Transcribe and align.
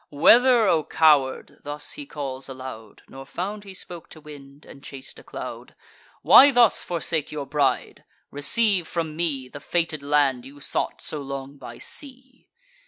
"Whether, 0.09 0.63
O 0.65 0.83
coward?" 0.83 1.59
(thus 1.61 1.91
he 1.91 2.07
calls 2.07 2.49
aloud, 2.49 3.03
Nor 3.07 3.23
found 3.23 3.63
he 3.63 3.75
spoke 3.75 4.09
to 4.09 4.19
wind, 4.19 4.65
and 4.65 4.81
chas'd 4.83 5.19
a 5.19 5.23
cloud,) 5.23 5.75
"Why 6.23 6.49
thus 6.49 6.81
forsake 6.81 7.31
your 7.31 7.45
bride! 7.45 8.03
Receive 8.31 8.87
from 8.87 9.15
me 9.15 9.47
The 9.47 9.59
fated 9.59 10.01
land 10.01 10.43
you 10.43 10.59
sought 10.59 11.03
so 11.03 11.21
long 11.21 11.57
by 11.57 11.77
sea." 11.77 12.49